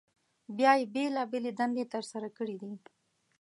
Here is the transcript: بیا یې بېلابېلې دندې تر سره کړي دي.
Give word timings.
بیا 0.57 0.71
یې 0.79 0.85
بېلابېلې 0.93 1.51
دندې 1.59 1.85
تر 1.93 2.03
سره 2.11 2.27
کړي 2.37 2.55
دي. 2.61 2.73